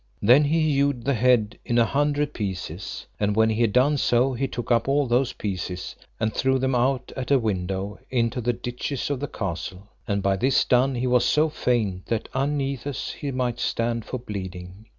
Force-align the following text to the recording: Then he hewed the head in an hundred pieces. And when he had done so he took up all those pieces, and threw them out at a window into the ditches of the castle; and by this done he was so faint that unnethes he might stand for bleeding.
Then 0.19 0.45
he 0.45 0.71
hewed 0.73 1.05
the 1.05 1.13
head 1.13 1.59
in 1.63 1.77
an 1.77 1.85
hundred 1.85 2.33
pieces. 2.33 3.05
And 3.19 3.35
when 3.35 3.51
he 3.51 3.61
had 3.61 3.71
done 3.73 3.97
so 3.97 4.33
he 4.33 4.47
took 4.47 4.71
up 4.71 4.87
all 4.87 5.05
those 5.05 5.33
pieces, 5.33 5.95
and 6.19 6.33
threw 6.33 6.57
them 6.57 6.73
out 6.73 7.11
at 7.15 7.29
a 7.29 7.37
window 7.37 7.99
into 8.09 8.41
the 8.41 8.51
ditches 8.51 9.11
of 9.11 9.19
the 9.19 9.27
castle; 9.27 9.89
and 10.07 10.23
by 10.23 10.37
this 10.37 10.65
done 10.65 10.95
he 10.95 11.05
was 11.05 11.23
so 11.23 11.49
faint 11.49 12.07
that 12.07 12.29
unnethes 12.33 13.13
he 13.13 13.29
might 13.29 13.59
stand 13.59 14.03
for 14.03 14.17
bleeding. 14.17 14.87